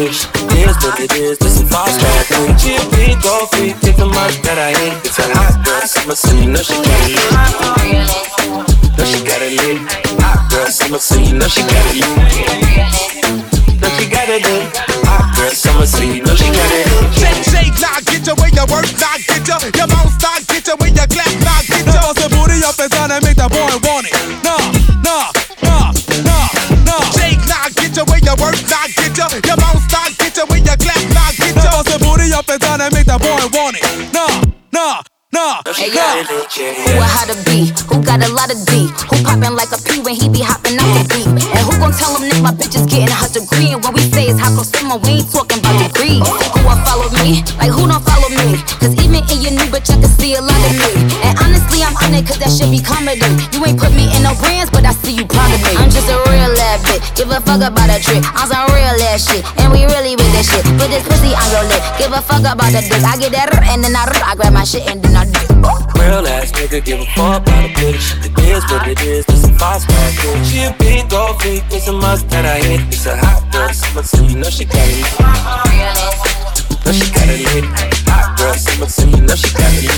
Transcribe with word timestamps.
bitch. 0.00 0.24
It 0.56 0.68
is 0.68 0.76
what 0.80 1.00
it 1.00 1.12
is, 1.12 1.38
this 1.38 1.60
is 1.60 1.68
fast 1.68 2.00
track. 2.00 2.26
She 2.58 2.74
a 2.76 2.84
big 2.96 3.20
gold 3.20 3.50
feet, 3.52 3.76
different 3.80 4.14
much 4.14 4.40
that 4.48 4.56
I 4.56 4.72
hate. 4.72 4.96
It's 5.04 5.18
a 5.18 5.28
hot 5.36 5.60
girl, 5.64 5.84
summer, 5.84 6.16
so 6.16 6.32
you 6.40 6.48
know 6.48 6.62
she 6.64 6.76
got 6.80 7.00
it 7.04 7.12
lit. 7.12 7.28
Know 8.96 9.04
she 9.04 9.20
got 9.20 9.42
it 9.44 9.52
lit. 9.60 9.78
Hot 10.24 10.40
girl, 10.48 10.70
summer, 10.72 10.98
so 10.98 11.20
you 11.20 11.36
know 11.36 11.48
she 11.48 11.60
got 11.68 11.84
it 11.92 12.00
lit. 12.00 12.16
Know 13.80 13.90
she 14.00 14.08
got 14.08 14.28
it 14.28 14.40
lit. 14.40 14.64
Hot 15.04 15.26
girl, 15.36 15.52
summer, 15.52 15.86
so 15.86 16.00
you 16.00 16.24
know 16.24 16.34
she 16.34 16.48
got 16.48 16.70
it 16.72 16.86
lit. 16.88 17.12
Shake, 17.20 17.44
shake, 17.52 17.76
nah, 17.84 18.00
get 18.08 18.24
ya 18.24 18.32
where 18.40 18.52
your 18.56 18.66
work, 18.72 18.88
nah, 18.96 19.20
get 19.20 19.44
ya. 19.44 19.60
Your 19.76 19.88
mouth 19.92 20.12
start, 20.16 20.40
get 20.48 20.64
ya 20.64 20.74
where 20.80 20.92
your 20.92 21.08
clap, 21.12 21.32
nah, 21.44 21.60
get 21.68 21.84
ya. 21.84 22.00
Bust 22.00 22.24
the 22.24 22.28
booty 22.32 22.64
up 22.64 22.78
and 22.80 22.88
down 22.88 23.12
and 23.12 23.20
make 23.24 23.36
the 23.36 23.48
boy 23.52 23.68
want 23.84 24.08
it. 24.08 24.16
Nah, 24.40 24.64
nah, 25.04 25.28
nah, 25.60 25.92
nah, 26.24 26.48
nah. 26.88 27.04
Shake, 27.12 27.44
nah, 27.44 27.68
get 27.76 27.92
ya 27.92 28.04
where 28.08 28.22
your 28.24 28.36
work, 28.40 28.56
nah, 28.72 28.88
get 28.96 29.12
ya. 29.12 29.28
Your 29.44 29.56
mouth 29.60 29.69
nah, 35.40 35.56
nah, 35.56 35.62
Know 35.64 35.72
she 35.72 35.88
Hey, 35.88 35.94
got 35.96 36.16
yo. 36.16 36.20
it 36.20 36.28
lit, 36.28 36.56
yeah, 36.56 36.74
Who 36.76 36.90
yeah. 36.92 37.00
a 37.00 37.06
how 37.08 37.24
to 37.24 37.36
be? 37.48 37.72
Who 37.88 37.96
got 38.04 38.20
a 38.20 38.28
lot 38.32 38.52
of 38.52 38.58
D? 38.68 38.88
Who 39.08 39.16
poppin' 39.24 39.54
like 39.56 39.72
a 39.72 39.80
P 39.80 40.00
when 40.04 40.14
he 40.14 40.28
be 40.28 40.40
hopping 40.44 40.76
out 40.76 40.90
the 40.96 41.02
beat? 41.12 41.28
And 41.28 41.62
who 41.64 41.72
gon' 41.80 41.92
tell 41.96 42.12
him 42.16 42.28
that 42.28 42.40
my 42.44 42.52
bitch 42.52 42.76
is 42.76 42.84
getting 42.86 43.08
her 43.10 43.28
degree? 43.32 43.72
And 43.72 43.80
when 43.84 43.92
we 43.96 44.02
say 44.12 44.28
it's 44.28 44.40
hot 44.40 44.52
girl 44.52 44.64
summer, 44.68 44.98
we 45.00 45.24
ain't 45.24 45.30
talking 45.32 45.58
about 45.60 45.76
degrees. 45.80 46.20
Who 46.20 46.60
a 46.68 46.74
follow 46.84 47.08
me? 47.24 47.40
Like 47.56 47.72
who 47.72 47.88
don't 47.88 48.04
follow 48.04 48.28
me? 48.36 48.60
Cause 48.80 48.92
even 49.00 49.22
in 49.32 49.38
your 49.40 49.54
new 49.56 49.66
bitch, 49.72 49.88
I 49.88 49.96
can 50.00 50.10
see 50.20 50.36
a 50.36 50.42
lot 50.44 50.60
of 50.68 50.72
me. 50.76 50.90
And 51.24 51.34
honestly, 51.40 51.80
I'm 51.80 51.96
on 52.04 52.12
it 52.16 52.26
cause 52.28 52.38
that 52.42 52.52
shit 52.52 52.68
be 52.68 52.80
comedy. 52.84 53.24
You 53.56 53.64
ain't 53.64 53.80
put 53.80 53.92
me 53.96 54.12
in 54.12 54.20
no 54.26 54.36
brands, 54.38 54.68
but 54.70 54.84
I 54.84 54.92
see 55.00 55.16
you 55.16 55.24
proud 55.24 55.50
of 55.56 55.60
me. 55.64 55.72
I'm 55.80 55.88
just 55.90 56.08
a 56.10 56.16
real 56.28 56.52
ass 56.68 56.84
bitch. 56.84 57.02
Give 57.16 57.30
a 57.32 57.40
fuck 57.40 57.64
about 57.64 57.88
a 57.88 57.96
trick. 58.02 58.20
I'm 58.36 58.44
some 58.50 58.68
real 58.76 58.96
ass 59.08 59.24
shit. 59.24 59.42
And 59.62 59.72
we 59.72 59.88
really 59.88 60.14
with 60.18 60.30
this 60.36 60.50
shit. 60.52 60.64
Put 60.76 60.92
this 60.92 61.02
pussy 61.08 61.32
on 61.32 61.48
your 61.54 61.64
lip. 61.70 61.82
Give 61.96 62.12
a 62.12 62.20
fuck 62.20 62.44
about 62.44 62.70
the 62.74 62.82
dick. 62.84 63.02
I 63.06 63.16
get 63.16 63.32
that 63.32 63.48
r- 63.54 63.64
and 63.72 63.80
then 63.84 63.94
I 63.96 64.04
r- 64.04 64.26
I 64.26 64.34
grab 64.36 64.52
my 64.52 64.64
shit 64.66 64.84
and 64.90 64.98
then 65.02 65.14
I 65.16 65.24
do. 65.24 65.29
Real 65.29 65.29
ass 65.29 65.29
nigga, 66.70 66.84
give 66.84 67.00
a 67.00 67.04
fuck 67.06 67.42
about 67.42 67.64
a 67.64 67.68
bitch. 67.74 68.14
It 68.24 68.38
is 68.38 68.64
what 68.70 68.86
it 68.86 69.00
is, 69.00 69.26
this 69.26 69.44
is 69.44 69.50
fast 69.58 69.88
track. 69.88 70.44
She 70.44 70.62
a 70.62 70.74
big 70.78 71.10
gold 71.10 71.40
feet, 71.42 71.62
it's 71.70 71.88
a 71.88 71.92
must 71.92 72.28
that 72.30 72.44
I 72.46 72.58
hit. 72.64 72.80
It's 72.88 73.06
a 73.06 73.16
hot 73.16 73.50
girl, 73.52 73.72
summer, 73.72 74.02
so 74.02 74.22
you 74.22 74.36
know 74.36 74.50
she 74.50 74.64
got 74.64 74.76
it. 74.78 75.04
Know 76.84 76.92
she 76.92 77.12
got 77.12 77.28
it 77.28 77.40
lit. 77.54 77.64
Hot 78.08 78.38
girl, 78.38 78.54
summer, 78.54 78.86
so 78.86 79.04
you 79.06 79.20
know 79.22 79.34
she 79.34 79.52
got 79.52 79.72
it. 79.74 79.88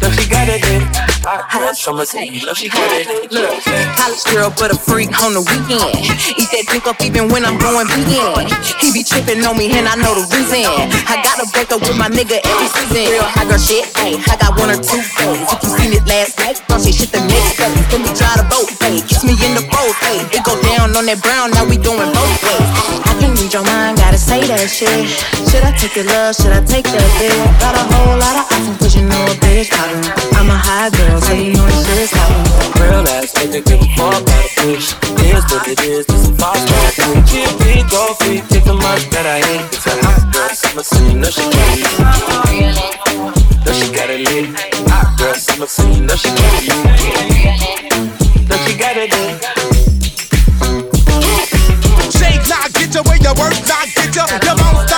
Know 0.00 0.10
she 0.10 0.28
got 0.28 0.48
it 0.48 0.62
lit. 0.62 1.11
Know 1.22 2.50
she 2.58 2.66
got 2.66 2.90
it. 2.98 3.30
Look, 3.30 3.54
college 3.94 4.24
girl, 4.26 4.50
but 4.58 4.74
a 4.74 4.78
freak 4.78 5.14
on 5.22 5.38
the 5.38 5.42
weekend. 5.46 6.02
Eat 6.34 6.50
that 6.50 6.66
drink 6.66 6.90
up 6.90 6.98
even 6.98 7.30
when 7.30 7.46
I'm 7.46 7.62
going 7.62 7.86
vegan. 7.86 8.50
He 8.82 8.90
be 8.90 9.06
tripping 9.06 9.38
on 9.46 9.54
me 9.54 9.70
and 9.70 9.86
I 9.86 9.94
know 9.94 10.18
the 10.18 10.26
reason. 10.34 10.66
I 10.66 11.22
gotta 11.22 11.46
break 11.54 11.70
up 11.70 11.86
with 11.86 11.94
my 11.94 12.10
nigga 12.10 12.42
every 12.42 12.68
season. 12.74 13.06
Real 13.06 13.22
high 13.22 13.46
girl 13.46 13.62
shit, 13.62 13.86
ayy. 14.02 14.18
I 14.26 14.34
got 14.34 14.58
one 14.58 14.74
or 14.74 14.80
two 14.82 14.98
days. 14.98 15.46
If 15.46 15.62
you 15.62 15.70
seen 15.78 15.92
it 15.94 16.02
last 16.10 16.42
night, 16.42 16.58
don't 16.66 16.82
say 16.82 16.90
shit 16.90 17.14
the 17.14 17.22
next 17.22 17.54
day. 17.54 17.70
Then 17.94 18.02
we 18.02 18.10
try 18.18 18.34
the 18.34 18.46
boat, 18.50 18.66
ayy. 18.82 19.06
Kiss 19.06 19.22
me 19.22 19.38
in 19.46 19.54
the 19.54 19.62
boat, 19.70 19.94
ayy. 20.10 20.26
It 20.34 20.42
go 20.42 20.58
down 20.74 20.90
on 20.98 21.06
that 21.06 21.22
brown, 21.22 21.54
now 21.54 21.62
we 21.62 21.78
doing 21.78 22.10
both 22.10 22.34
ways. 22.42 22.66
I 23.06 23.14
can 23.22 23.30
read 23.38 23.54
your 23.54 23.62
mind, 23.62 24.02
gotta 24.02 24.18
say 24.18 24.42
that 24.50 24.66
shit. 24.66 25.06
Should 25.46 25.62
I 25.62 25.70
take 25.78 25.94
your 25.94 26.10
love? 26.10 26.34
Should 26.34 26.50
I 26.50 26.66
take 26.66 26.90
that 26.90 27.08
dick? 27.22 27.38
Got 27.62 27.78
a 27.78 27.84
whole 27.94 28.18
lot 28.18 28.42
of 28.42 28.44
options, 28.50 28.78
but 28.82 28.90
you 28.98 29.06
know 29.06 29.22
a 29.30 29.34
bitch 29.38 29.70
poppin'. 29.70 30.02
I'm 30.34 30.50
a 30.50 30.58
high 30.58 30.90
girl, 30.90 31.11
nigga, 33.52 33.64
give 33.64 33.80
a 33.80 33.84
fuck 33.96 34.20
about 34.20 34.28
a 34.28 34.48
bitch. 34.60 34.96
It 35.20 35.34
is 35.36 35.44
what 35.52 35.68
it 35.68 35.80
is, 35.80 36.06
this 36.06 36.28
is 36.28 36.36
track. 36.36 36.94
She 37.28 37.44
a 37.44 37.46
big 37.58 37.90
gold 37.90 38.16
feet, 38.18 38.48
different 38.48 38.80
much 38.82 39.04
that 39.10 39.26
I 39.26 39.40
hate. 39.44 39.66
It's 39.72 39.86
a 39.86 39.92
hot 40.00 40.32
girl, 40.32 40.48
summer, 40.56 40.84
you 41.04 41.18
know 41.20 41.30
she. 41.30 41.42
Know 43.64 43.72
she 43.72 43.92
got 43.92 44.10
it. 44.10 44.26
Hot 44.88 45.18
girl, 45.18 45.34
summer, 45.34 45.68
you 45.68 46.00
know 46.02 46.16
she 46.16 46.30
lit. 46.32 46.72
Know 48.48 48.56
she 48.64 48.72
got 48.76 48.96
it. 48.96 49.12
Shake, 52.12 52.44
nah, 52.48 52.68
get 52.72 52.94
ya 52.94 53.02
where 53.04 53.20
your 53.20 53.34
work, 53.36 53.56
nah, 53.68 53.84
get 53.94 54.16
ya. 54.16 54.24
Your 54.44 54.56
mouth 54.56 54.88